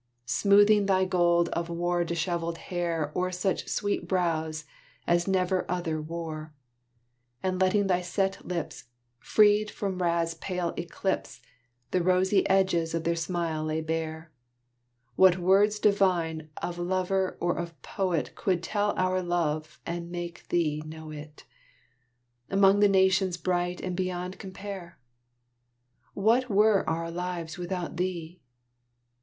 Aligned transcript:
Smoothing 0.25 0.87
thy 0.87 1.05
gold 1.05 1.49
of 1.49 1.69
war 1.69 2.03
dishevelled 2.03 2.57
hair 2.57 3.11
O'er 3.15 3.31
such 3.31 3.67
sweet 3.67 4.07
brows 4.07 4.65
as 5.05 5.27
never 5.27 5.63
other 5.69 6.01
wore, 6.01 6.55
And 7.43 7.61
letting 7.61 7.85
thy 7.85 8.01
set 8.01 8.43
lips, 8.43 8.85
Freed 9.19 9.69
from 9.69 10.01
wrath's 10.01 10.33
pale 10.33 10.73
eclipse, 10.75 11.39
The 11.91 12.01
rosy 12.01 12.49
edges 12.49 12.95
of 12.95 13.03
their 13.03 13.15
smile 13.15 13.63
lay 13.63 13.79
bare, 13.79 14.31
What 15.17 15.37
words 15.37 15.77
divine 15.77 16.49
of 16.63 16.79
lover 16.79 17.37
or 17.39 17.55
of 17.55 17.79
poet 17.83 18.33
Could 18.33 18.63
tell 18.63 18.95
our 18.97 19.21
love 19.21 19.79
and 19.85 20.09
make 20.09 20.47
thee 20.49 20.81
know 20.83 21.11
it, 21.11 21.43
Among 22.49 22.79
the 22.79 22.89
Nations 22.89 23.37
bright 23.37 23.95
beyond 23.95 24.39
compare? 24.39 24.97
What 26.15 26.49
were 26.49 26.89
our 26.89 27.11
lives 27.11 27.59
without 27.59 27.97
thee? 27.97 28.41